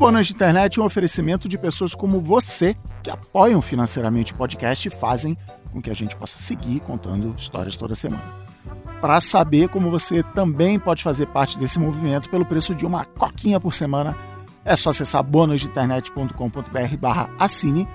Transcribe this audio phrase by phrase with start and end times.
[0.00, 4.88] Boa Noite Internet é um oferecimento de pessoas como você que apoiam financeiramente o podcast
[4.88, 5.36] e fazem
[5.70, 8.24] com que a gente possa seguir contando histórias toda semana.
[8.98, 13.60] Para saber como você também pode fazer parte desse movimento pelo preço de uma coquinha
[13.60, 14.16] por semana,
[14.64, 17.86] é só acessar bonoiteinternet.com.br barra assine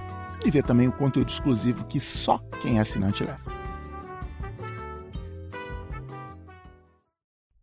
[0.45, 3.41] e ver também o conteúdo exclusivo que só quem é assinante leva.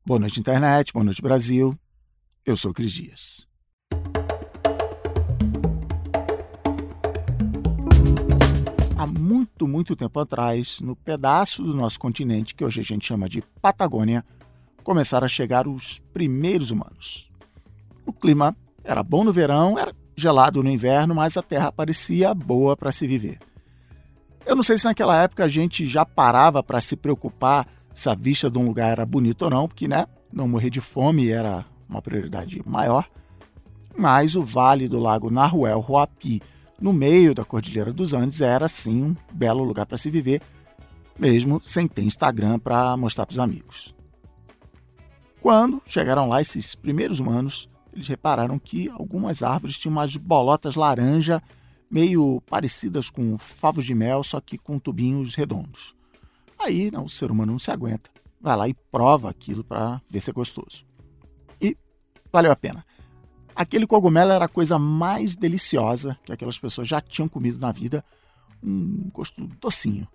[0.05, 0.93] Boa noite, internet.
[0.93, 1.79] Boa noite, Brasil.
[2.45, 3.42] Eu sou Cris Dias.
[9.03, 13.29] Há muito, muito tempo atrás, no pedaço do nosso continente que hoje a gente chama
[13.29, 14.25] de Patagônia,
[14.85, 17.29] começaram a chegar os primeiros humanos.
[18.07, 22.77] O clima era bom no verão, era gelado no inverno, mas a terra parecia boa
[22.77, 23.41] para se viver.
[24.47, 28.15] Eu não sei se naquela época a gente já parava para se preocupar se a
[28.15, 31.67] vista de um lugar era bonita ou não, porque né, não morrer de fome era
[31.89, 33.11] uma prioridade maior.
[33.99, 36.41] Mas o vale do lago Nahuel Huapi,
[36.83, 40.43] no meio da Cordilheira dos Andes, era sim um belo lugar para se viver,
[41.17, 43.95] mesmo sem ter Instagram para mostrar para os amigos.
[45.41, 51.41] Quando chegaram lá esses primeiros humanos, eles repararam que algumas árvores tinham umas bolotas laranja
[51.89, 55.95] meio parecidas com favos de mel, só que com tubinhos redondos.
[56.59, 60.21] Aí né, o ser humano não se aguenta, vai lá e prova aquilo para ver
[60.21, 60.85] se é gostoso.
[61.61, 61.77] E
[62.33, 62.85] valeu a pena.
[63.55, 68.05] Aquele cogumelo era a coisa mais deliciosa que aquelas pessoas já tinham comido na vida,
[68.63, 70.09] um gosto docinho.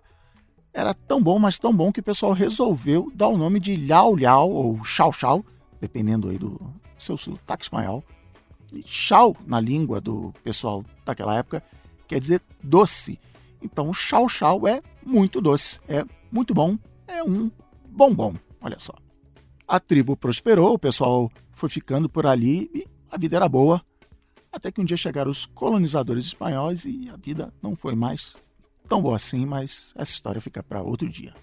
[0.72, 4.14] Era tão bom, mas tão bom que o pessoal resolveu dar o nome de Liao
[4.14, 5.44] Liao ou Chau Chau,
[5.80, 6.60] dependendo aí do
[6.98, 8.04] seu sotaque espanhol.
[8.84, 11.62] Chau, na língua do pessoal daquela época,
[12.06, 13.18] quer dizer doce.
[13.62, 17.50] Então, chau chau é muito doce, é muito bom, é um
[17.88, 18.34] bombom.
[18.60, 18.94] Olha só.
[19.66, 23.82] A tribo prosperou, o pessoal foi ficando por ali e a vida era boa.
[24.50, 28.36] Até que um dia chegaram os colonizadores espanhóis e a vida não foi mais
[28.88, 31.34] tão boa assim, mas essa história fica para outro dia.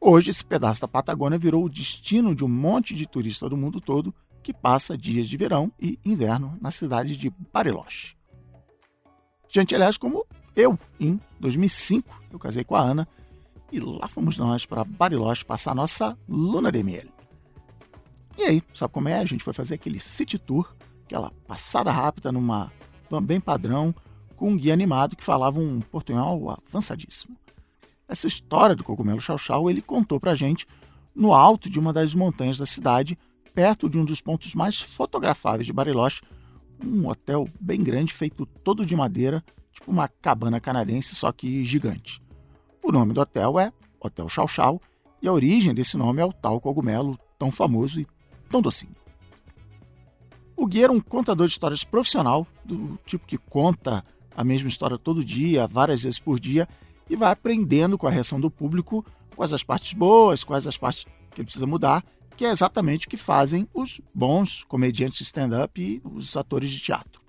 [0.00, 3.80] Hoje, esse pedaço da Patagônia virou o destino de um monte de turista do mundo
[3.80, 8.14] todo que passa dias de verão e inverno na cidade de Bariloche.
[9.48, 13.08] Gente, aliás, como eu, em 2005, eu casei com a Ana
[13.72, 17.08] e lá fomos nós para Bariloche passar nossa luna de miel.
[18.36, 19.18] E aí, sabe como é?
[19.18, 20.74] A gente foi fazer aquele city tour,
[21.04, 22.72] aquela passada rápida numa
[23.08, 23.94] van bem padrão,
[24.34, 27.36] com um guia animado que falava um portunhol avançadíssimo.
[28.08, 30.66] Essa história do cogumelo chau-chau ele contou pra gente
[31.14, 33.16] no alto de uma das montanhas da cidade,
[33.54, 36.22] perto de um dos pontos mais fotografáveis de Bariloche,
[36.84, 42.20] um hotel bem grande feito todo de madeira, tipo uma cabana canadense, só que gigante.
[42.82, 44.80] O nome do hotel é Hotel Chau Chau
[45.22, 48.06] e a origem desse nome é o tal cogumelo tão famoso e
[48.54, 48.94] tão docinho.
[50.56, 54.04] O guia era um contador de histórias profissional, do tipo que conta
[54.36, 56.68] a mesma história todo dia, várias vezes por dia,
[57.10, 59.04] e vai aprendendo com a reação do público
[59.34, 62.04] quais as partes boas, quais as partes que ele precisa mudar,
[62.36, 66.78] que é exatamente o que fazem os bons comediantes de stand-up e os atores de
[66.78, 67.20] teatro.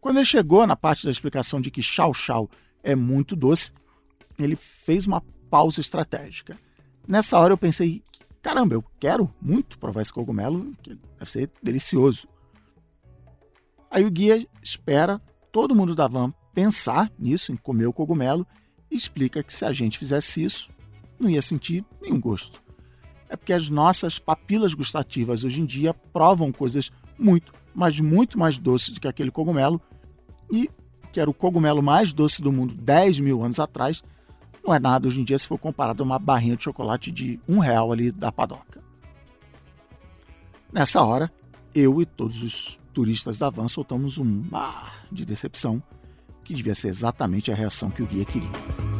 [0.00, 2.48] Quando ele chegou na parte da explicação de que chau chau
[2.82, 3.72] é muito doce,
[4.38, 5.20] ele fez uma
[5.50, 6.56] pausa estratégica.
[7.06, 8.02] Nessa hora eu pensei,
[8.46, 12.28] caramba, eu quero muito provar esse cogumelo, que deve ser delicioso.
[13.90, 15.20] Aí o guia espera
[15.50, 18.46] todo mundo da van pensar nisso, em comer o cogumelo,
[18.88, 20.70] e explica que se a gente fizesse isso,
[21.18, 22.62] não ia sentir nenhum gosto.
[23.28, 28.58] É porque as nossas papilas gustativas hoje em dia provam coisas muito, mas muito mais
[28.58, 29.80] doces do que aquele cogumelo,
[30.52, 30.70] e
[31.12, 34.04] que era o cogumelo mais doce do mundo 10 mil anos atrás,
[34.66, 37.38] não é nada hoje em dia se for comparado a uma barrinha de chocolate de
[37.48, 38.82] um real ali da padoca.
[40.72, 41.32] Nessa hora,
[41.74, 45.82] eu e todos os turistas da van soltamos um mar de decepção,
[46.42, 48.95] que devia ser exatamente a reação que o guia queria.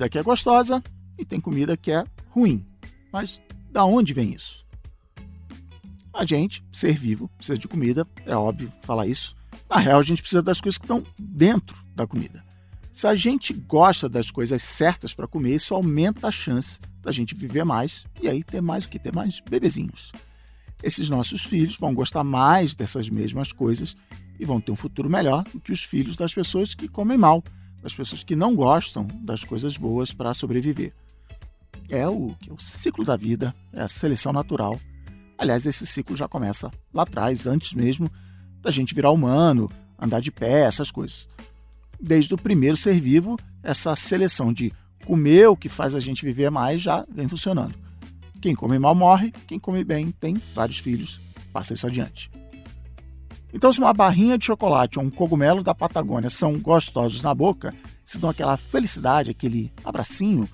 [0.00, 0.82] Comida que é gostosa
[1.18, 2.64] e tem comida que é ruim.
[3.12, 4.64] Mas da onde vem isso?
[6.12, 9.34] A gente, ser vivo, precisa de comida, é óbvio falar isso.
[9.68, 12.42] Na real, a gente precisa das coisas que estão dentro da comida.
[12.92, 17.34] Se a gente gosta das coisas certas para comer, isso aumenta a chance da gente
[17.34, 18.98] viver mais e aí ter mais o que?
[18.98, 20.12] Ter mais bebezinhos.
[20.82, 23.96] Esses nossos filhos vão gostar mais dessas mesmas coisas
[24.38, 27.44] e vão ter um futuro melhor do que os filhos das pessoas que comem mal,
[27.82, 30.92] das pessoas que não gostam das coisas boas para sobreviver.
[31.88, 34.78] É o, é o ciclo da vida, é a seleção natural.
[35.36, 38.10] Aliás, esse ciclo já começa lá atrás, antes mesmo
[38.60, 41.28] da gente virar humano, andar de pé, essas coisas.
[42.00, 44.72] Desde o primeiro ser vivo, essa seleção de
[45.04, 47.74] comer o que faz a gente viver mais já vem funcionando.
[48.40, 51.20] Quem come mal morre, quem come bem tem vários filhos,
[51.52, 52.30] passa isso adiante.
[53.52, 57.74] Então, se uma barrinha de chocolate ou um cogumelo da Patagônia são gostosos na boca,
[58.04, 60.48] se dão aquela felicidade, aquele abracinho,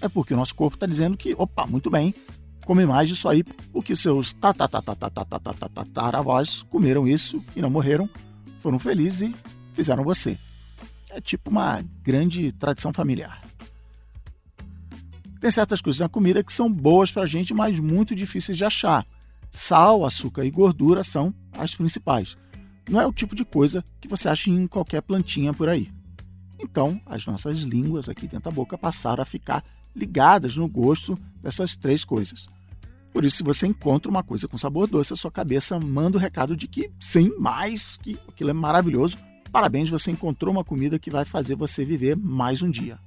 [0.00, 2.14] é porque o nosso corpo está dizendo que, opa, muito bem,
[2.64, 4.82] come mais disso aí, porque seus tataravós
[6.64, 8.10] comeram isso e não morreram,
[8.60, 9.34] foram felizes e
[9.72, 10.38] fizeram você.
[11.10, 13.42] É tipo uma grande tradição familiar.
[15.40, 18.64] Tem certas coisas na comida que são boas para a gente, mas muito difíceis de
[18.64, 19.04] achar.
[19.58, 22.36] Sal, açúcar e gordura são as principais.
[22.90, 25.90] Não é o tipo de coisa que você acha em qualquer plantinha por aí.
[26.60, 29.64] Então, as nossas línguas aqui dentro da boca passaram a ficar
[29.94, 32.46] ligadas no gosto dessas três coisas.
[33.14, 36.20] Por isso, se você encontra uma coisa com sabor doce, a sua cabeça manda o
[36.20, 39.16] recado de que sim, mais, que aquilo é maravilhoso.
[39.50, 42.98] Parabéns, você encontrou uma comida que vai fazer você viver mais um dia.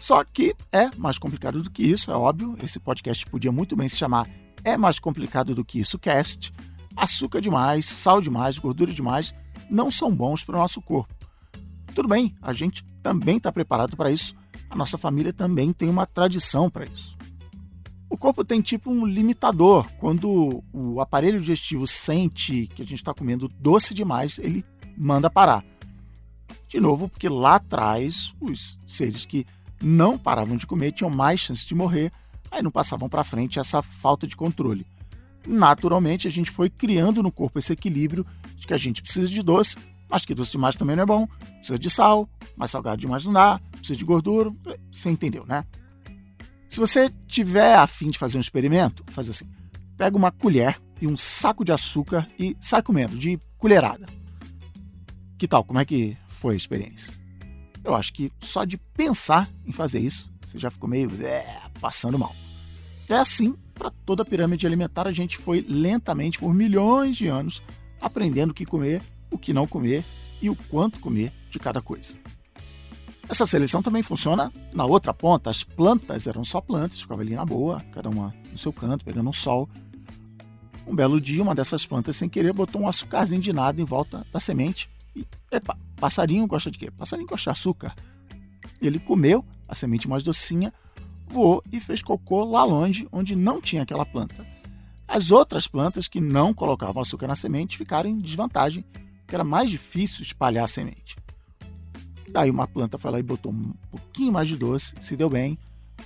[0.00, 2.56] Só que é mais complicado do que isso, é óbvio.
[2.60, 4.26] Esse podcast podia muito bem se chamar
[4.64, 6.52] É Mais Complicado do que Isso Cast.
[6.96, 9.34] Açúcar demais, sal demais, gordura demais
[9.70, 11.14] não são bons para o nosso corpo.
[11.94, 14.34] Tudo bem, a gente também está preparado para isso.
[14.68, 17.16] A nossa família também tem uma tradição para isso.
[18.08, 19.88] O corpo tem tipo um limitador.
[19.98, 24.64] Quando o aparelho digestivo sente que a gente está comendo doce demais, ele
[24.96, 25.64] manda parar.
[26.68, 29.46] De novo, porque lá atrás, os seres que
[29.82, 32.12] não paravam de comer tinham mais chance de morrer,
[32.50, 34.86] aí não passavam para frente essa falta de controle.
[35.46, 38.26] Naturalmente, a gente foi criando no corpo esse equilíbrio
[38.56, 39.76] de que a gente precisa de doce,
[40.08, 41.26] mas que doce demais também não é bom.
[41.58, 43.60] Precisa de sal, mas salgado demais não dá.
[43.72, 44.52] Precisa de gordura.
[44.90, 45.64] Você entendeu, né?
[46.68, 49.46] Se você tiver afim de fazer um experimento, faz assim:
[49.96, 54.06] pega uma colher e um saco de açúcar e sai comendo de colherada.
[55.38, 55.64] Que tal?
[55.64, 57.14] Como é que foi a experiência?
[57.82, 62.18] Eu acho que só de pensar em fazer isso, você já ficou meio é, passando
[62.18, 62.34] mal.
[63.08, 67.62] É assim para toda a pirâmide alimentar, a gente foi lentamente, por milhões de anos,
[68.00, 70.04] aprendendo o que comer o que não comer
[70.42, 72.16] e o quanto comer de cada coisa.
[73.28, 75.50] Essa seleção também funciona na outra ponta.
[75.50, 79.30] As plantas eram só plantas, ficavam ali na boa, cada uma no seu canto, pegando
[79.30, 79.68] um sol.
[80.86, 84.26] Um belo dia, uma dessas plantas, sem querer, botou um açúcarzinho de nada em volta
[84.32, 84.90] da semente.
[85.14, 86.90] E, epa, passarinho gosta de quê?
[86.90, 87.94] Passarinho gosta de açúcar.
[88.80, 90.72] Ele comeu a semente mais docinha,
[91.26, 94.46] voou e fez cocô lá longe, onde não tinha aquela planta.
[95.06, 98.84] As outras plantas que não colocavam açúcar na semente ficaram em desvantagem
[99.26, 101.16] que era mais difícil espalhar a semente.
[102.30, 105.56] Daí uma planta foi lá e botou um pouquinho mais de doce, se deu bem,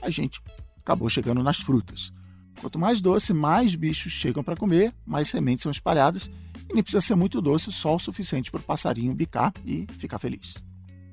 [0.00, 0.40] a gente
[0.78, 2.12] acabou chegando nas frutas.
[2.60, 6.30] Quanto mais doce, mais bichos chegam para comer, mais sementes são espalhadas
[6.68, 10.18] e nem precisa ser muito doce, só o suficiente para o passarinho bicar e ficar
[10.18, 10.54] feliz.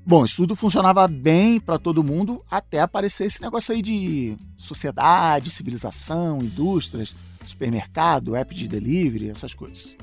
[0.03, 5.51] Bom, isso tudo funcionava bem para todo mundo até aparecer esse negócio aí de sociedade,
[5.51, 7.15] civilização, indústrias,
[7.45, 9.95] supermercado, app de delivery, essas coisas.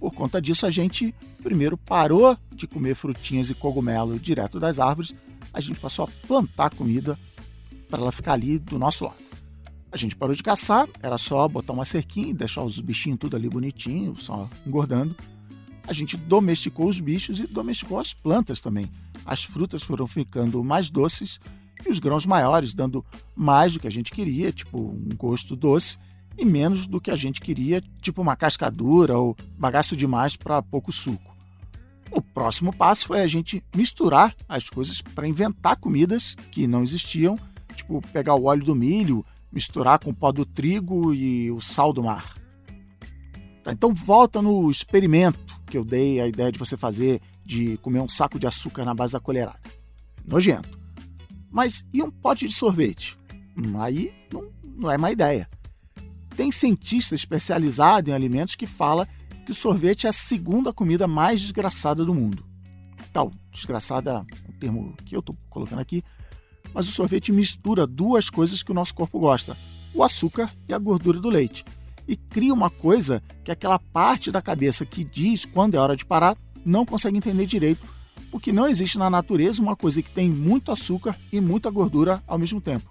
[0.00, 5.14] Por conta disso, a gente primeiro parou de comer frutinhas e cogumelo direto das árvores,
[5.52, 7.18] a gente passou a plantar comida
[7.90, 9.26] para ela ficar ali do nosso lado.
[9.92, 13.36] A gente parou de caçar, era só botar uma cerquinha e deixar os bichinhos tudo
[13.36, 15.14] ali bonitinho, só engordando.
[15.86, 18.90] A gente domesticou os bichos e domesticou as plantas também.
[19.24, 21.40] As frutas foram ficando mais doces
[21.84, 25.98] e os grãos maiores, dando mais do que a gente queria, tipo um gosto doce,
[26.36, 30.92] e menos do que a gente queria, tipo uma cascadura ou bagaço demais para pouco
[30.92, 31.34] suco.
[32.10, 37.38] O próximo passo foi a gente misturar as coisas para inventar comidas que não existiam,
[37.74, 41.92] tipo pegar o óleo do milho, misturar com o pó do trigo e o sal
[41.92, 42.34] do mar.
[43.66, 47.98] Tá, então volta no experimento que eu dei a ideia de você fazer de comer
[47.98, 49.58] um saco de açúcar na base da colherada.
[50.24, 50.78] Nojento.
[51.50, 53.18] Mas e um pote de sorvete?
[53.58, 55.50] Hum, aí não, não é má ideia.
[56.36, 59.08] Tem cientista especializado em alimentos que fala
[59.44, 62.46] que o sorvete é a segunda comida mais desgraçada do mundo.
[63.12, 66.04] Tal, desgraçada é um termo que eu estou colocando aqui,
[66.72, 69.56] mas o sorvete mistura duas coisas que o nosso corpo gosta:
[69.92, 71.64] o açúcar e a gordura do leite.
[72.06, 76.04] E cria uma coisa que aquela parte da cabeça que diz quando é hora de
[76.04, 77.86] parar não consegue entender direito,
[78.30, 82.38] porque não existe na natureza uma coisa que tem muito açúcar e muita gordura ao
[82.38, 82.90] mesmo tempo.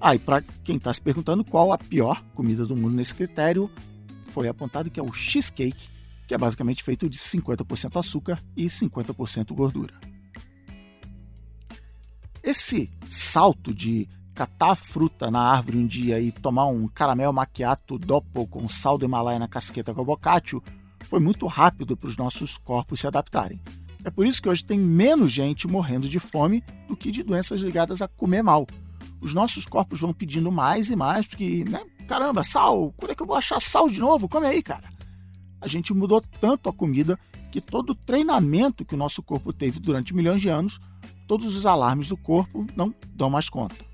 [0.00, 3.70] Ah, para quem está se perguntando qual a pior comida do mundo nesse critério,
[4.28, 5.88] foi apontado que é o cheesecake,
[6.26, 9.94] que é basicamente feito de 50% açúcar e 50% gordura.
[12.42, 17.98] Esse salto de catar a fruta na árvore um dia e tomar um caramelo macchiato
[17.98, 20.62] doppel com sal do Himalaia na casqueta com avocado
[21.04, 23.60] foi muito rápido para os nossos corpos se adaptarem.
[24.04, 27.60] É por isso que hoje tem menos gente morrendo de fome do que de doenças
[27.60, 28.66] ligadas a comer mal.
[29.20, 31.80] Os nossos corpos vão pedindo mais e mais, porque, né?
[32.06, 34.28] Caramba, sal, quando é que eu vou achar sal de novo?
[34.28, 34.88] Come aí, cara.
[35.60, 37.18] A gente mudou tanto a comida
[37.50, 40.78] que todo o treinamento que o nosso corpo teve durante milhões de anos,
[41.26, 43.93] todos os alarmes do corpo não dão mais conta.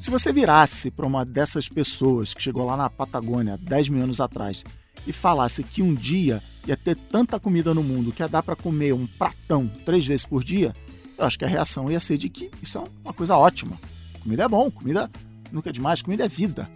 [0.00, 4.18] Se você virasse para uma dessas pessoas que chegou lá na Patagônia 10 mil anos
[4.18, 4.64] atrás
[5.06, 8.56] e falasse que um dia ia ter tanta comida no mundo que ia dar para
[8.56, 10.74] comer um pratão três vezes por dia,
[11.18, 13.78] eu acho que a reação ia ser de que isso é uma coisa ótima.
[14.22, 15.10] Comida é bom, comida
[15.52, 16.70] nunca é demais, comida é vida.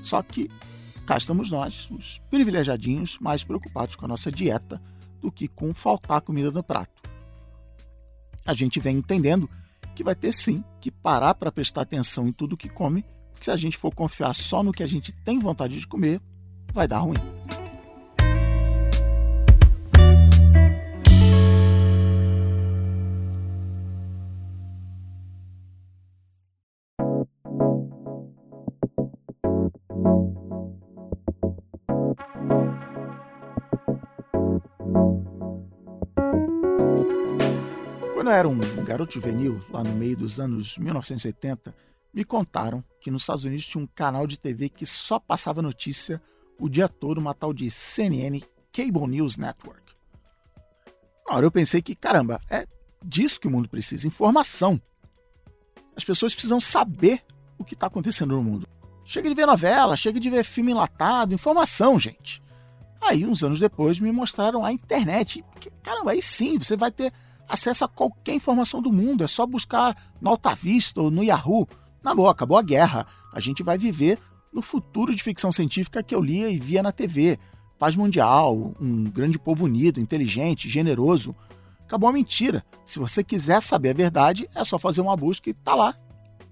[0.00, 0.48] Só que
[1.04, 4.80] cá estamos nós, os privilegiadinhos, mais preocupados com a nossa dieta
[5.20, 7.02] do que com faltar comida no prato.
[8.46, 9.50] A gente vem entendendo
[9.94, 13.50] que vai ter sim que parar para prestar atenção em tudo que come, porque se
[13.50, 16.20] a gente for confiar só no que a gente tem vontade de comer,
[16.72, 17.18] vai dar ruim.
[38.24, 41.74] Quando eu era um garoto juvenil, lá no meio dos anos 1980,
[42.10, 46.22] me contaram que nos Estados Unidos tinha um canal de TV que só passava notícia
[46.58, 49.92] o dia todo, uma tal de CNN Cable News Network.
[51.28, 52.66] Na hora eu pensei que, caramba, é
[53.04, 54.80] disso que o mundo precisa: informação.
[55.94, 57.20] As pessoas precisam saber
[57.58, 58.66] o que está acontecendo no mundo.
[59.04, 62.42] Chega de ver novela, chega de ver filme enlatado, informação, gente.
[63.02, 65.44] Aí, uns anos depois, me mostraram a internet.
[65.82, 67.12] Caramba, aí sim, você vai ter
[67.48, 69.24] acesso a qualquer informação do mundo.
[69.24, 71.68] É só buscar no Alta Vista ou no Yahoo.
[72.02, 73.06] Na boa, acabou a guerra.
[73.32, 74.18] A gente vai viver
[74.52, 77.38] no futuro de ficção científica que eu lia e via na TV.
[77.78, 81.34] Paz mundial, um grande povo unido, inteligente, generoso.
[81.80, 82.64] Acabou a mentira.
[82.84, 85.94] Se você quiser saber a verdade, é só fazer uma busca e tá lá.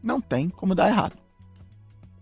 [0.03, 1.17] Não tem como dar errado.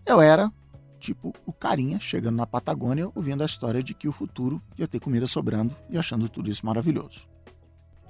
[0.05, 0.51] Eu era,
[0.99, 4.99] tipo, o carinha chegando na Patagônia ouvindo a história de que o futuro ia ter
[4.99, 7.30] comida sobrando e achando tudo isso maravilhoso.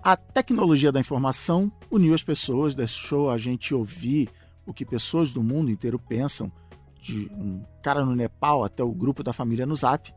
[0.03, 4.29] A tecnologia da informação uniu as pessoas, deixou a gente ouvir
[4.65, 6.51] o que pessoas do mundo inteiro pensam,
[7.00, 10.12] de um cara no Nepal até o grupo da família no Zap,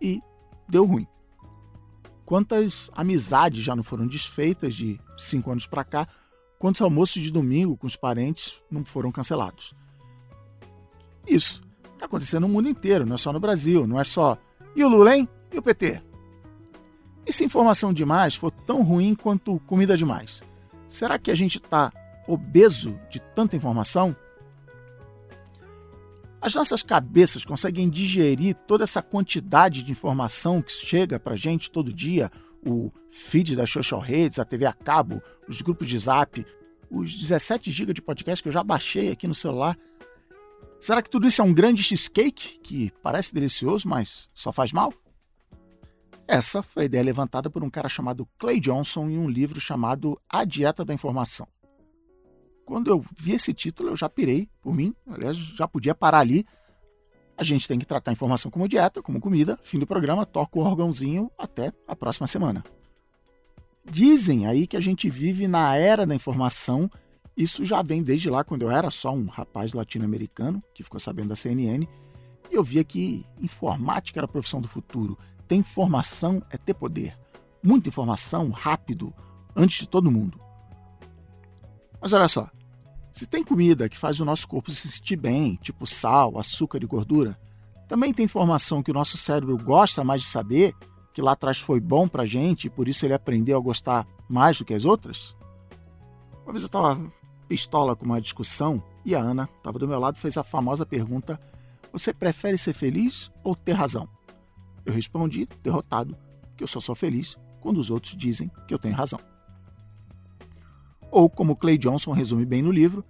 [0.00, 0.20] e
[0.68, 1.06] deu ruim.
[2.24, 6.08] Quantas amizades já não foram desfeitas de cinco anos para cá?
[6.58, 9.72] Quantos almoços de domingo com os parentes não foram cancelados?
[11.28, 11.62] Isso
[11.92, 14.36] está acontecendo no mundo inteiro, não é só no Brasil, não é só.
[14.74, 15.28] E o Lula, hein?
[15.52, 16.02] E o PT?
[17.26, 20.42] E se informação demais for tão ruim quanto comida demais?
[20.88, 21.92] Será que a gente está
[22.26, 24.14] obeso de tanta informação?
[26.40, 31.70] As nossas cabeças conseguem digerir toda essa quantidade de informação que chega para a gente
[31.70, 32.30] todo dia?
[32.66, 36.44] O feed das social redes, a TV a cabo, os grupos de zap,
[36.90, 39.78] os 17 GB de podcast que eu já baixei aqui no celular.
[40.80, 44.92] Será que tudo isso é um grande cheesecake que parece delicioso, mas só faz mal?
[46.32, 50.18] Essa foi a ideia levantada por um cara chamado Clay Johnson em um livro chamado
[50.26, 51.46] A Dieta da Informação.
[52.64, 56.46] Quando eu vi esse título, eu já pirei por mim, aliás, já podia parar ali.
[57.36, 59.58] A gente tem que tratar a informação como dieta, como comida.
[59.62, 62.64] Fim do programa, toca o órgãozinho até a próxima semana.
[63.84, 66.90] Dizem aí que a gente vive na era da informação.
[67.36, 71.28] Isso já vem desde lá, quando eu era só um rapaz latino-americano que ficou sabendo
[71.28, 71.86] da CNN.
[72.50, 75.18] E eu via que informática era a profissão do futuro.
[75.46, 77.18] Ter informação é ter poder.
[77.62, 79.12] Muita informação, rápido,
[79.54, 80.38] antes de todo mundo.
[82.00, 82.48] Mas olha só,
[83.12, 86.86] se tem comida que faz o nosso corpo se sentir bem, tipo sal, açúcar e
[86.86, 87.38] gordura,
[87.86, 90.74] também tem informação que o nosso cérebro gosta mais de saber,
[91.12, 94.58] que lá atrás foi bom pra gente e por isso ele aprendeu a gostar mais
[94.58, 95.36] do que as outras?
[96.42, 96.98] Uma vez eu estava
[97.46, 101.38] pistola com uma discussão e a Ana estava do meu lado fez a famosa pergunta:
[101.92, 104.08] Você prefere ser feliz ou ter razão?
[104.84, 106.16] Eu respondi, derrotado,
[106.56, 109.20] que eu só sou feliz quando os outros dizem que eu tenho razão.
[111.10, 113.04] Ou, como Clay Johnson resume bem no livro,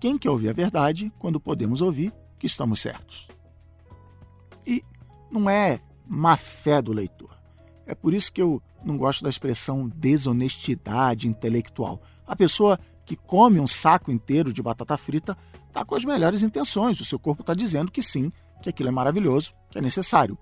[0.00, 3.28] quem quer ouvir a verdade quando podemos ouvir que estamos certos?
[4.66, 4.84] E
[5.30, 7.36] não é má fé do leitor.
[7.86, 12.00] É por isso que eu não gosto da expressão desonestidade intelectual.
[12.26, 15.36] A pessoa que come um saco inteiro de batata frita
[15.68, 17.00] está com as melhores intenções.
[17.00, 20.38] O seu corpo está dizendo que sim, que aquilo é maravilhoso, que é necessário.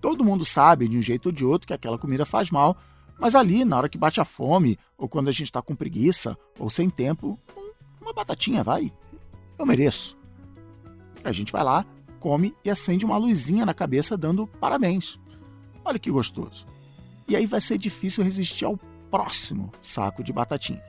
[0.00, 2.76] Todo mundo sabe, de um jeito ou de outro, que aquela comida faz mal,
[3.18, 6.36] Mas ali, na hora que bate a fome, ou quando a gente está com preguiça,
[6.58, 7.38] ou sem tempo,
[8.00, 8.92] uma batatinha, vai.
[9.58, 10.16] Eu mereço.
[11.22, 11.86] A gente vai lá,
[12.18, 15.18] come e acende uma luzinha na cabeça dando parabéns.
[15.84, 16.66] Olha que gostoso.
[17.28, 18.78] E aí vai ser difícil resistir ao
[19.10, 20.82] próximo saco de batatinhas.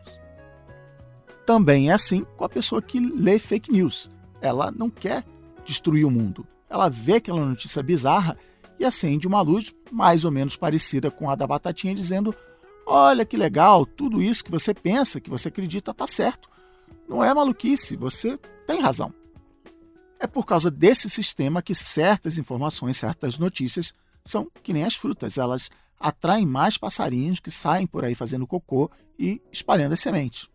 [1.46, 4.10] Também é assim com a pessoa que lê fake news.
[4.42, 5.24] Ela não quer
[5.66, 6.48] destruir o mundo.
[6.70, 8.38] Ela vê aquela notícia bizarra
[8.80, 12.36] e acende uma luz mais ou menos parecida com a da batatinha, dizendo:
[12.86, 16.50] Olha que legal, tudo isso que você pensa, que você acredita, está certo.
[17.08, 19.14] Não é maluquice, você tem razão.
[20.20, 23.94] É por causa desse sistema que certas informações, certas notícias
[24.24, 25.70] são que nem as frutas, elas
[26.00, 30.48] atraem mais passarinhos que saem por aí fazendo cocô e espalhando as sementes.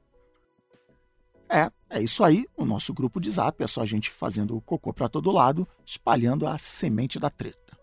[1.48, 4.92] É, é isso aí, o nosso grupo de zap é só a gente fazendo cocô
[4.92, 7.76] para todo lado, espalhando a semente da treta.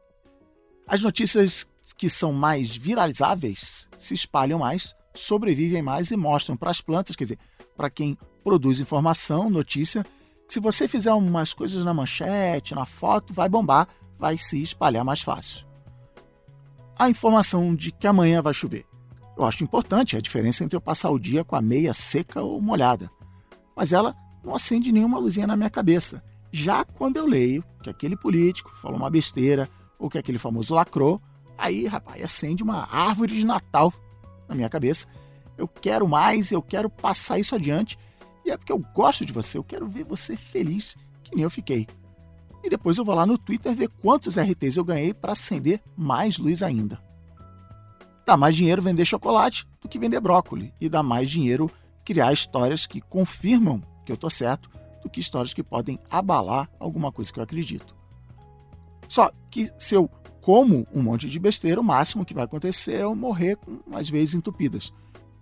[0.88, 6.80] As notícias que são mais viralizáveis se espalham mais, sobrevivem mais e mostram para as
[6.80, 7.40] plantas, quer dizer,
[7.76, 10.06] para quem produz informação, notícia,
[10.48, 15.04] que se você fizer umas coisas na manchete, na foto, vai bombar, vai se espalhar
[15.04, 15.68] mais fácil.
[16.98, 18.86] A informação de que amanhã vai chover.
[19.38, 22.62] Eu acho importante a diferença entre eu passar o dia com a meia seca ou
[22.62, 23.12] molhada.
[23.78, 26.22] Mas ela não acende nenhuma luzinha na minha cabeça.
[26.52, 31.22] Já quando eu leio que aquele político falou uma besteira ou que aquele famoso lacrou,
[31.58, 33.94] aí, rapaz, acende uma árvore de Natal
[34.50, 35.08] na minha cabeça
[35.58, 37.98] eu quero mais, eu quero passar isso adiante.
[38.46, 41.50] E é porque eu gosto de você, eu quero ver você feliz, que nem eu
[41.50, 41.88] fiquei.
[42.64, 46.38] E depois eu vou lá no Twitter ver quantos RTs eu ganhei para acender mais
[46.38, 47.02] luz ainda.
[48.26, 50.72] Dá mais dinheiro vender chocolate do que vender brócolis.
[50.80, 51.72] E dá mais dinheiro
[52.08, 54.70] criar histórias que confirmam que eu estou certo
[55.04, 57.94] do que histórias que podem abalar alguma coisa que eu acredito.
[59.10, 60.10] Só que se eu
[60.40, 64.10] como um monte de besteira, o máximo que vai acontecer é eu morrer com as
[64.10, 64.94] veias entupidas.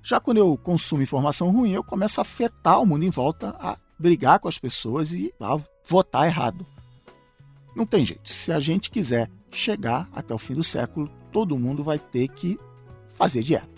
[0.01, 3.77] Já quando eu consumo informação ruim, eu começo a afetar o mundo em volta, a
[3.99, 6.65] brigar com as pessoas e a votar errado.
[7.75, 8.27] Não tem jeito.
[8.27, 12.59] Se a gente quiser chegar até o fim do século, todo mundo vai ter que
[13.13, 13.74] fazer dieta.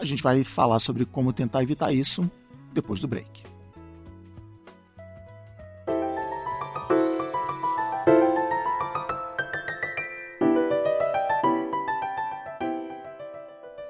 [0.00, 2.28] A gente vai falar sobre como tentar evitar isso
[2.72, 3.42] depois do break.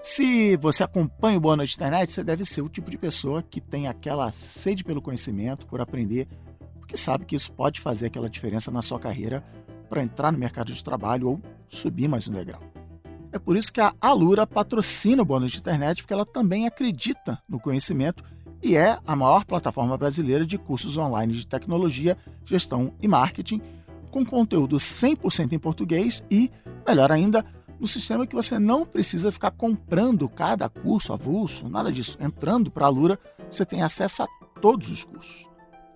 [0.03, 3.61] Se você acompanha o Boa Noite Internet, você deve ser o tipo de pessoa que
[3.61, 6.27] tem aquela sede pelo conhecimento, por aprender,
[6.81, 9.45] porque sabe que isso pode fazer aquela diferença na sua carreira
[9.89, 12.70] para entrar no mercado de trabalho ou subir mais um degrau.
[13.33, 17.41] É por isso que a Alura patrocina o Boa Noite Internet, porque ela também acredita
[17.49, 18.25] no conhecimento
[18.63, 23.61] e é a maior plataforma brasileira de cursos online de tecnologia, gestão e marketing,
[24.11, 26.51] com conteúdo 100% em português e,
[26.87, 27.45] melhor ainda,
[27.79, 32.19] no sistema que você não precisa ficar comprando cada curso avulso, nada disso.
[32.21, 33.19] Entrando para a Lura,
[33.51, 34.29] você tem acesso a
[34.61, 35.49] todos os cursos.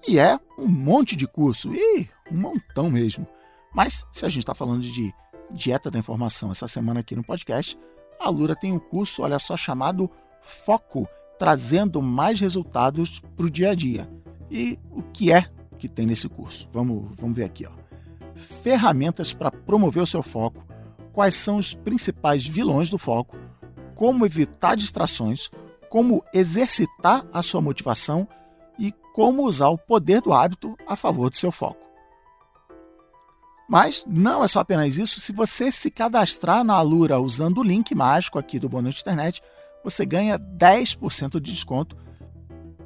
[0.08, 3.26] E é um monte de curso, e um montão mesmo.
[3.74, 5.12] Mas se a gente está falando de
[5.50, 7.78] dieta da informação essa semana aqui no podcast,
[8.18, 13.70] a Lura tem um curso, olha só, chamado Foco, trazendo mais resultados para o dia
[13.70, 14.08] a dia.
[14.50, 15.46] E o que é
[15.78, 16.68] que tem nesse curso?
[16.72, 17.66] Vamos, vamos ver aqui.
[17.66, 17.72] Ó.
[18.34, 20.64] Ferramentas para promover o seu foco
[21.12, 23.36] quais são os principais vilões do foco,
[23.94, 25.48] como evitar distrações,
[25.88, 28.28] como exercitar a sua motivação
[28.78, 31.83] e como usar o poder do hábito a favor do seu foco.
[33.68, 37.94] Mas não é só apenas isso, se você se cadastrar na Alura usando o link
[37.94, 39.42] mágico aqui do Bônus Internet,
[39.82, 41.96] você ganha 10% de desconto.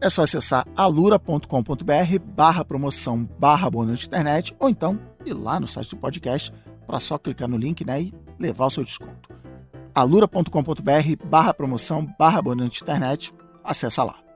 [0.00, 5.90] É só acessar alura.com.br barra promoção barra bônus internet ou então ir lá no site
[5.90, 6.52] do podcast
[6.86, 9.28] para só clicar no link né, e levar o seu desconto.
[9.94, 14.27] alura.com.br barra promoção barra bonante internet, acessa lá.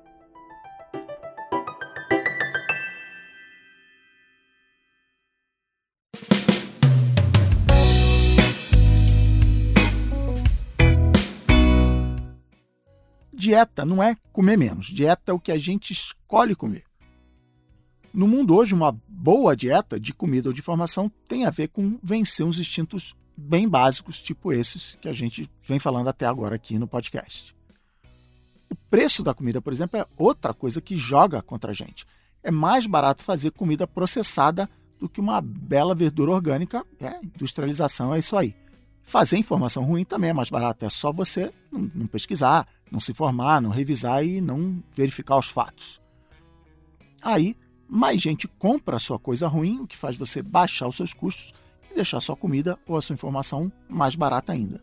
[13.53, 16.85] Dieta não é comer menos, dieta é o que a gente escolhe comer.
[18.11, 21.99] No mundo hoje, uma boa dieta de comida ou de formação tem a ver com
[22.03, 26.79] vencer uns instintos bem básicos, tipo esses que a gente vem falando até agora aqui
[26.79, 27.55] no podcast.
[28.71, 32.07] O preço da comida, por exemplo, é outra coisa que joga contra a gente.
[32.43, 34.67] É mais barato fazer comida processada
[34.99, 36.87] do que uma bela verdura orgânica.
[36.99, 38.57] É, industrialização é isso aí.
[39.03, 40.85] Fazer informação ruim também é mais barato.
[40.85, 46.01] É só você não, pesquisar, não se informar, não revisar e não verificar os fatos.
[47.21, 47.57] Aí
[47.89, 51.53] mais gente compra a sua coisa ruim, o que faz você baixar os seus custos
[51.91, 54.83] e deixar a sua comida ou a sua informação mais barata ainda.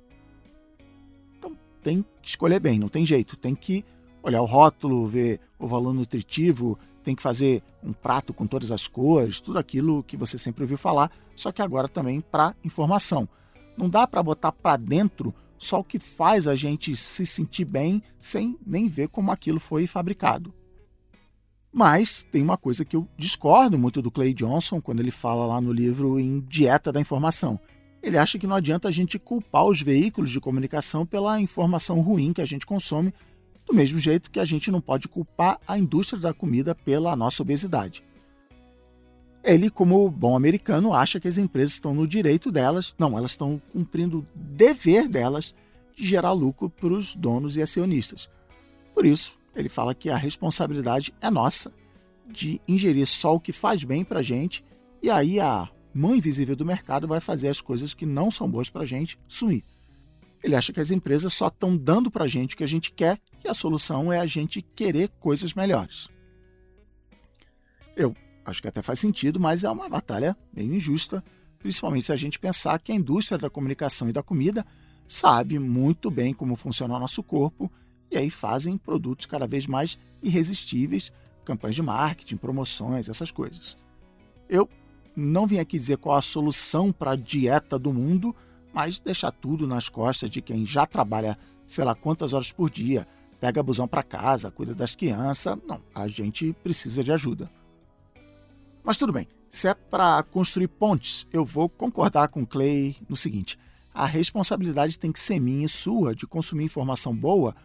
[1.37, 3.35] Então, tem que escolher bem, não tem jeito.
[3.35, 3.83] Tem que
[4.21, 8.87] olhar o rótulo, ver o valor nutritivo, tem que fazer um prato com todas as
[8.87, 13.27] cores, tudo aquilo que você sempre ouviu falar, só que agora também para informação.
[13.79, 18.03] Não dá para botar para dentro só o que faz a gente se sentir bem
[18.19, 20.53] sem nem ver como aquilo foi fabricado.
[21.71, 25.61] Mas tem uma coisa que eu discordo muito do Clay Johnson quando ele fala lá
[25.61, 27.57] no livro em Dieta da Informação.
[28.03, 32.33] Ele acha que não adianta a gente culpar os veículos de comunicação pela informação ruim
[32.33, 33.13] que a gente consome,
[33.65, 37.43] do mesmo jeito que a gente não pode culpar a indústria da comida pela nossa
[37.43, 38.03] obesidade.
[39.43, 43.61] Ele, como bom americano, acha que as empresas estão no direito delas, não, elas estão
[43.71, 45.55] cumprindo o dever delas
[45.95, 48.29] de gerar lucro para os donos e acionistas.
[48.93, 51.71] Por isso, ele fala que a responsabilidade é nossa
[52.27, 54.63] de ingerir só o que faz bem para a gente,
[55.01, 58.69] e aí a mão invisível do mercado vai fazer as coisas que não são boas
[58.69, 59.63] para a gente sumir.
[60.43, 62.91] Ele acha que as empresas só estão dando para a gente o que a gente
[62.91, 66.07] quer e a solução é a gente querer coisas melhores.
[67.95, 68.15] Eu
[68.49, 71.23] Acho que até faz sentido, mas é uma batalha meio injusta,
[71.59, 74.65] principalmente se a gente pensar que a indústria da comunicação e da comida
[75.07, 77.71] sabe muito bem como funciona o nosso corpo
[78.11, 81.11] e aí fazem produtos cada vez mais irresistíveis,
[81.45, 83.77] campanhas de marketing, promoções, essas coisas.
[84.47, 84.69] Eu
[85.15, 88.35] não vim aqui dizer qual a solução para a dieta do mundo,
[88.73, 91.37] mas deixar tudo nas costas de quem já trabalha
[91.69, 93.07] sei lá quantas horas por dia,
[93.39, 95.55] pega busão para casa, cuida das crianças.
[95.67, 97.49] Não, a gente precisa de ajuda.
[98.89, 103.55] Mas tudo bem, se é para construir pontes, eu vou concordar com Clay no seguinte:
[103.93, 107.55] a responsabilidade tem que ser minha e sua de consumir informação boa,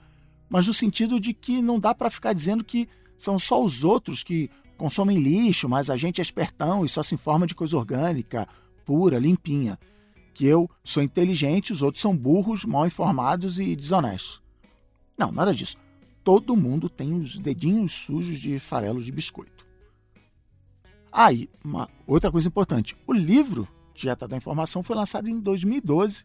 [0.50, 4.22] mas no sentido de que não dá para ficar dizendo que são só os outros
[4.22, 8.46] que consomem lixo, mas a gente é espertão e só se informa de coisa orgânica,
[8.84, 9.78] pura, limpinha.
[10.34, 14.42] Que eu sou inteligente, os outros são burros, mal informados e desonestos.
[15.16, 15.78] Não, nada disso.
[16.22, 19.53] Todo mundo tem os dedinhos sujos de farelo de biscoito.
[21.16, 26.24] Aí, ah, uma outra coisa importante: o livro Dieta da Informação foi lançado em 2012.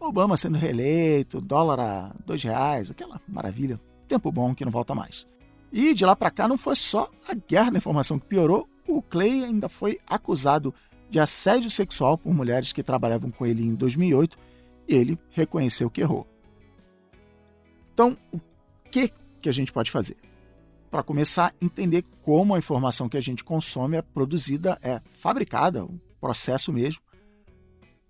[0.00, 3.78] Obama sendo reeleito, dólar a dois reais, aquela maravilha.
[4.08, 5.26] Tempo bom que não volta mais.
[5.70, 9.00] E de lá para cá não foi só a guerra da informação que piorou, o
[9.02, 10.74] Clay ainda foi acusado
[11.08, 14.36] de assédio sexual por mulheres que trabalhavam com ele em 2008
[14.88, 16.26] e ele reconheceu que errou.
[17.92, 18.40] Então, o
[18.90, 20.16] que, que a gente pode fazer?
[20.92, 25.86] Para começar a entender como a informação que a gente consome é produzida, é fabricada,
[25.86, 27.00] o processo mesmo.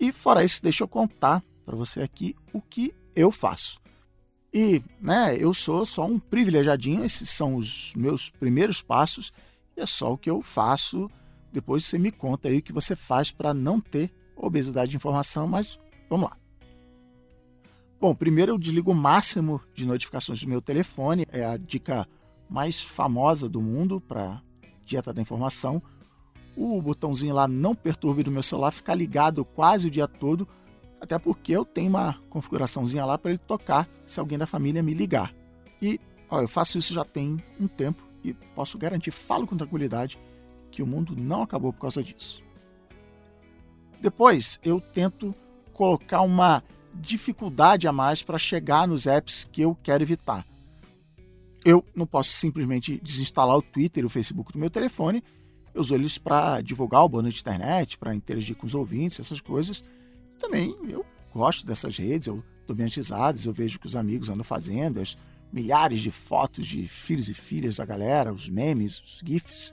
[0.01, 3.81] E fora isso, deixa eu contar para você aqui o que eu faço.
[4.53, 9.33] E, né, eu sou só um privilegiadinho, esses são os meus primeiros passos
[9.77, 11.09] e é só o que eu faço.
[11.53, 15.47] Depois você me conta aí o que você faz para não ter obesidade de informação,
[15.47, 15.79] mas
[16.11, 16.37] vamos lá.
[18.01, 22.09] Bom, primeiro eu desligo o máximo de notificações do meu telefone, é a dica
[22.52, 24.42] mais famosa do mundo para
[24.84, 25.82] dieta da informação.
[26.54, 30.46] O botãozinho lá não perturbe do meu celular fica ligado quase o dia todo,
[31.00, 34.92] até porque eu tenho uma configuraçãozinha lá para ele tocar se alguém da família me
[34.92, 35.34] ligar.
[35.80, 40.18] E ó, eu faço isso já tem um tempo e posso garantir, falo com tranquilidade,
[40.70, 42.44] que o mundo não acabou por causa disso.
[43.98, 45.34] Depois eu tento
[45.72, 46.62] colocar uma
[46.94, 50.44] dificuldade a mais para chegar nos apps que eu quero evitar
[51.64, 55.22] eu não posso simplesmente desinstalar o Twitter e o Facebook do meu telefone.
[55.75, 59.40] Eu uso eles para divulgar o bando de internet, para interagir com os ouvintes, essas
[59.40, 59.83] coisas.
[60.38, 64.44] Também eu gosto dessas redes, eu dou minhas risadas, eu vejo que os amigos andam
[64.44, 65.16] fazendo, as
[65.53, 69.72] milhares de fotos de filhos e filhas da galera, os memes, os GIFs.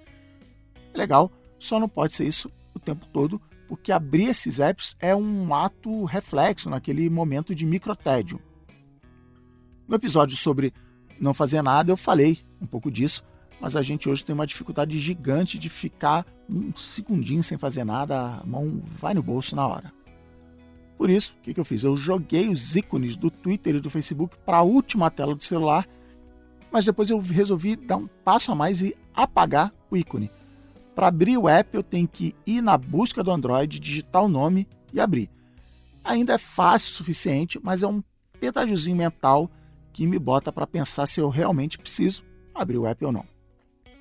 [0.93, 5.15] É legal, só não pode ser isso o tempo todo, porque abrir esses apps é
[5.15, 8.39] um ato reflexo naquele momento de microtédio.
[9.87, 10.73] No episódio sobre
[11.19, 13.23] não fazia nada, eu falei um pouco disso,
[13.59, 18.39] mas a gente hoje tem uma dificuldade gigante de ficar um segundinho sem fazer nada,
[18.41, 19.91] a mão vai no bolso na hora.
[20.97, 21.83] Por isso, o que, eu fiz?
[21.83, 25.87] Eu joguei os ícones do Twitter e do Facebook para a última tela do celular,
[26.71, 30.29] mas depois eu resolvi dar um passo a mais e apagar o ícone.
[30.93, 34.67] Para abrir o app, eu tenho que ir na busca do Android, digitar o nome
[34.91, 35.29] e abrir.
[36.03, 38.03] Ainda é fácil o suficiente, mas é um
[38.39, 39.49] pedágiozinho mental
[39.93, 42.23] que me bota para pensar se eu realmente preciso
[42.53, 43.25] abrir o app ou não.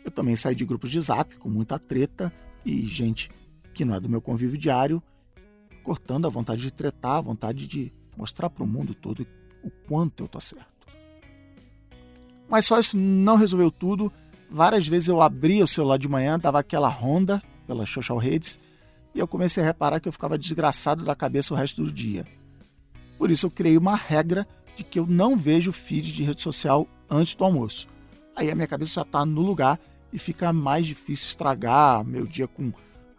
[0.05, 2.33] Eu também saí de grupos de zap com muita treta
[2.65, 3.31] e gente
[3.75, 5.03] que não é do meu convívio diário,
[5.83, 9.27] cortando a vontade de tretar, a vontade de mostrar para o mundo todo
[9.63, 10.67] o quanto eu tô certo.
[12.49, 14.13] Mas só isso não resolveu tudo.
[14.51, 18.59] Várias vezes eu abria o celular de manhã, dava aquela ronda pelas social redes
[19.15, 22.25] e eu comecei a reparar que eu ficava desgraçado da cabeça o resto do dia.
[23.19, 24.47] Por isso eu criei uma regra
[24.79, 27.89] de que eu não vejo feed de rede social antes do almoço.
[28.37, 29.79] Aí a minha cabeça já está no lugar
[30.13, 32.73] e fica mais difícil estragar meu dia com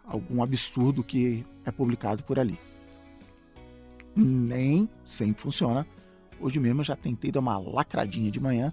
[0.06, 2.58] algum absurdo que é publicado por ali.
[4.16, 5.86] Nem sempre funciona.
[6.40, 8.72] Hoje mesmo eu já tentei dar uma lacradinha de manhã.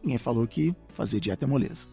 [0.00, 1.88] Ninguém falou que fazer dieta é moleza.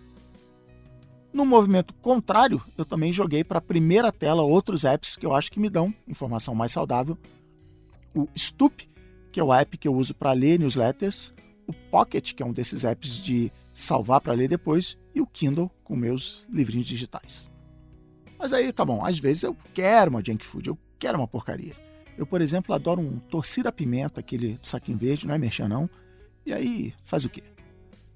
[1.33, 5.51] No movimento contrário, eu também joguei para a primeira tela outros apps que eu acho
[5.51, 7.17] que me dão informação mais saudável.
[8.15, 8.87] O Stup,
[9.35, 11.33] que é o app que eu uso para ler newsletters,
[11.67, 15.69] o Pocket, que é um desses apps de salvar para ler depois, e o Kindle
[15.83, 17.51] com meus livrinhos digitais.
[18.39, 21.75] Mas aí tá bom, às vezes eu quero uma junk food, eu quero uma porcaria.
[22.17, 25.89] Eu, por exemplo, adoro um torcida pimenta, aquele saquinho verde, não é merchan não.
[26.45, 27.43] E aí, faz o quê?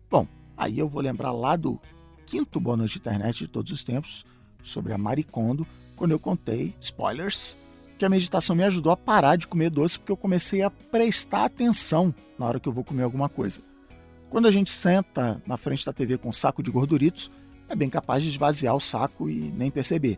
[0.10, 1.82] Bom, aí eu vou lembrar lá do
[2.26, 4.26] quinto bônus de internet de todos os tempos,
[4.64, 7.58] sobre a Maricondo, quando eu contei, spoilers,
[8.00, 11.44] que a meditação me ajudou a parar de comer doce porque eu comecei a prestar
[11.44, 13.62] atenção na hora que eu vou comer alguma coisa.
[14.30, 17.30] Quando a gente senta na frente da TV com um saco de gorduritos,
[17.68, 20.18] é bem capaz de esvaziar o saco e nem perceber.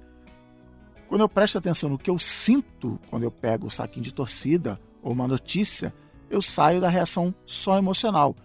[1.07, 4.79] Quando eu presto atenção no que eu sinto quando eu pego o saquinho de torcida
[5.01, 5.91] ou uma notícia,
[6.29, 8.35] eu saio da reação só emocional.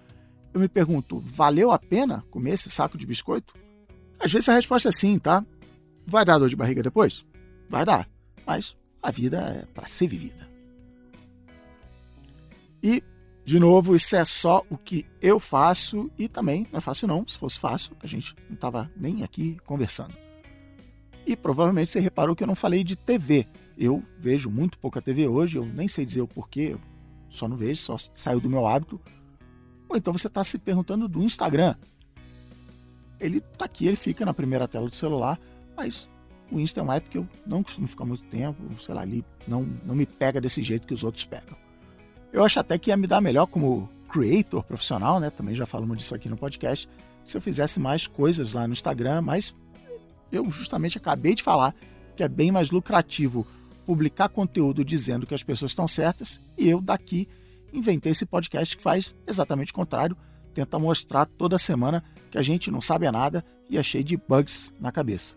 [0.54, 3.52] Eu me pergunto, valeu a pena comer esse saco de biscoito?
[4.18, 5.44] Às vezes a resposta é sim, tá?
[6.06, 7.26] Vai dar dor de barriga depois?
[7.68, 8.08] Vai dar.
[8.46, 8.74] Mas
[9.06, 10.50] a vida é para ser vivida.
[12.82, 13.00] E,
[13.44, 17.24] de novo, isso é só o que eu faço e também não é fácil não.
[17.24, 20.12] Se fosse fácil, a gente não estava nem aqui conversando.
[21.24, 23.46] E provavelmente você reparou que eu não falei de TV.
[23.78, 26.76] Eu vejo muito pouca TV hoje, eu nem sei dizer o porquê,
[27.28, 29.00] só não vejo, só saiu do meu hábito.
[29.88, 31.76] Ou então você está se perguntando do Instagram.
[33.20, 35.38] Ele está aqui, ele fica na primeira tela do celular,
[35.76, 36.08] mas
[36.50, 39.24] o Insta é uma app que eu não costumo ficar muito tempo, sei lá, ali
[39.46, 41.56] não, não me pega desse jeito que os outros pegam.
[42.32, 45.30] Eu acho até que ia me dar melhor como creator profissional, né?
[45.30, 46.88] Também já falamos disso aqui no podcast,
[47.24, 49.54] se eu fizesse mais coisas lá no Instagram, mas
[50.30, 51.74] eu justamente acabei de falar
[52.14, 53.46] que é bem mais lucrativo
[53.84, 57.28] publicar conteúdo dizendo que as pessoas estão certas e eu daqui
[57.72, 60.16] inventei esse podcast que faz exatamente o contrário,
[60.54, 64.72] tenta mostrar toda semana que a gente não sabe nada e é cheio de bugs
[64.80, 65.36] na cabeça.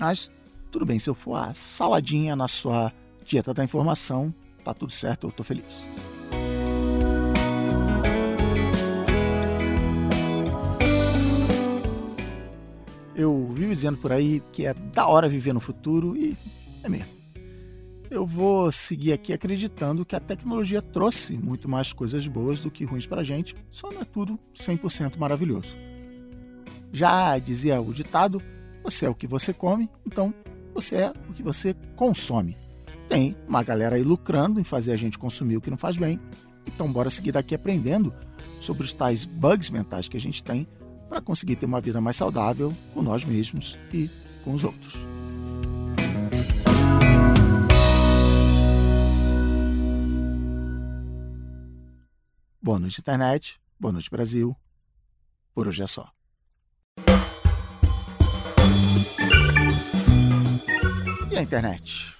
[0.00, 0.30] Mas
[0.70, 2.90] tudo bem, se eu for a saladinha na sua
[3.22, 4.34] dieta da informação,
[4.64, 5.86] tá tudo certo, eu tô feliz.
[13.14, 16.34] Eu vivo dizendo por aí que é da hora viver no futuro e
[16.82, 17.20] é mesmo.
[18.10, 22.84] Eu vou seguir aqui acreditando que a tecnologia trouxe muito mais coisas boas do que
[22.84, 25.76] ruins para a gente, só não é tudo 100% maravilhoso.
[26.90, 28.42] Já dizia o ditado,
[28.82, 30.32] você é o que você come, então
[30.74, 32.56] você é o que você consome.
[33.08, 36.20] Tem uma galera aí lucrando em fazer a gente consumir o que não faz bem.
[36.66, 38.14] Então bora seguir daqui aprendendo
[38.60, 40.66] sobre os tais bugs mentais que a gente tem
[41.08, 44.08] para conseguir ter uma vida mais saudável com nós mesmos e
[44.44, 44.94] com os outros.
[52.62, 53.60] Boa noite, internet.
[53.78, 54.54] Boa noite, Brasil.
[55.52, 56.12] Por hoje é só.
[61.40, 62.14] A internet.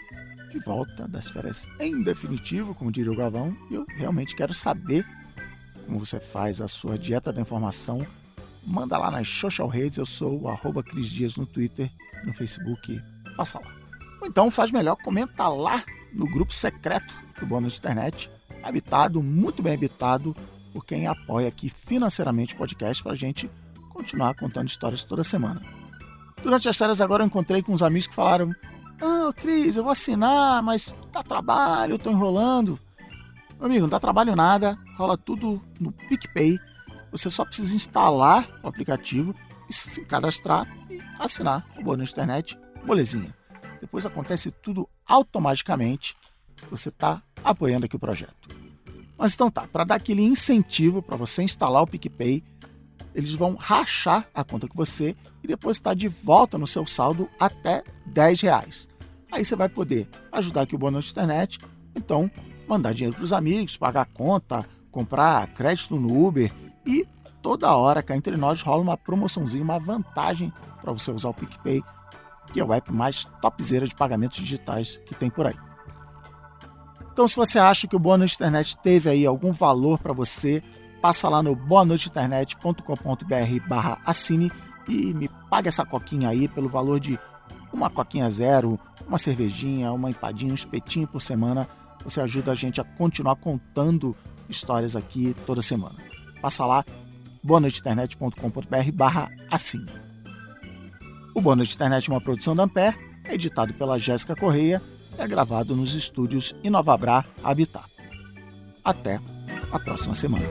[0.51, 5.07] De volta das férias em definitivo, como diria o Gavão, e eu realmente quero saber
[5.87, 8.05] como você faz a sua dieta da informação.
[8.67, 11.91] Manda lá nas social redes, eu sou o arroba Cris Dias no Twitter,
[12.25, 13.01] no Facebook,
[13.37, 13.71] passa lá.
[14.23, 18.31] Ou então faz melhor, comenta lá no grupo secreto do Bônus de Internet,
[18.63, 20.35] habitado, muito bem habitado,
[20.73, 23.51] por quem apoia aqui financeiramente o podcast para a gente
[23.91, 25.61] continuar contando histórias toda semana.
[26.43, 28.55] Durante as férias agora eu encontrei com uns amigos que falaram
[29.01, 32.79] ah, Cris, eu vou assinar, mas dá trabalho, eu tô enrolando.
[33.57, 36.59] Meu amigo, não dá trabalho nada, rola tudo no PicPay.
[37.13, 39.35] Você só precisa instalar o aplicativo
[39.73, 43.35] se cadastrar e assinar o bônus internet, molezinha.
[43.81, 46.17] Depois acontece tudo automaticamente.
[46.71, 48.49] Você está apoiando aqui o projeto.
[49.17, 52.43] Mas então tá, para dar aquele incentivo para você instalar o PicPay,
[53.15, 57.83] eles vão rachar a conta com você e depositar de volta no seu saldo até
[58.07, 58.89] 10 reais.
[59.33, 61.59] Aí você vai poder ajudar aqui o bônus de internet,
[61.95, 62.31] então
[62.69, 66.53] mandar dinheiro para os amigos, pagar conta, comprar crédito no Uber
[66.87, 67.07] e
[67.43, 71.83] toda hora cá entre nós rola uma promoçãozinha, uma vantagem para você usar o PicPay,
[72.53, 75.57] que é o app mais topzera de pagamentos digitais que tem por aí.
[77.13, 80.63] Então, se você acha que o bônus de internet teve aí algum valor para você,
[81.03, 84.51] passa lá no boanoiteinternet.com.br barra assine
[84.89, 87.19] e me paga essa coquinha aí pelo valor de
[87.73, 88.79] uma coquinha zero,
[89.11, 91.69] uma cervejinha, uma empadinha, um espetinho por semana.
[92.05, 94.17] Você ajuda a gente a continuar contando
[94.49, 95.97] histórias aqui toda semana.
[96.41, 96.85] Passa lá,
[97.43, 99.91] boanoiteinternet.com.br barra assine.
[101.35, 104.81] O Boa Noite Internet é uma produção da Ampere, é editado pela Jéssica Correia
[105.19, 107.85] e é gravado nos estúdios Inovabra Habitat.
[108.85, 109.21] Até
[109.73, 110.47] a próxima semana.